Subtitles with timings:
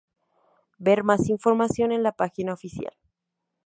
[0.79, 2.95] Ver más información en la página oficial